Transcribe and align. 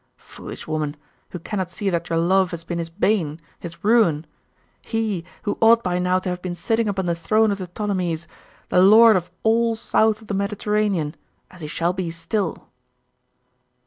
Foolish 0.17 0.65
woman, 0.67 0.95
who 1.29 1.37
cannot 1.37 1.69
see 1.69 1.87
that 1.91 2.09
your 2.09 2.17
love 2.17 2.49
has 2.49 2.63
been 2.63 2.79
his 2.79 2.89
bane, 2.89 3.39
his 3.59 3.83
ruin! 3.83 4.25
He, 4.81 5.23
who 5.43 5.59
ought 5.61 5.83
by 5.83 5.99
now 5.99 6.17
to 6.17 6.29
have 6.29 6.41
been 6.41 6.55
sitting 6.55 6.87
upon 6.89 7.05
the 7.05 7.13
throne 7.13 7.51
of 7.51 7.59
the 7.59 7.67
Ptolemies, 7.67 8.27
the 8.69 8.81
lord 8.81 9.15
of 9.15 9.29
all 9.43 9.75
south 9.75 10.19
of 10.19 10.27
the 10.27 10.33
Mediterranean 10.33 11.13
as 11.51 11.61
he 11.61 11.67
shall 11.67 11.93
be 11.93 12.09
still! 12.09 12.67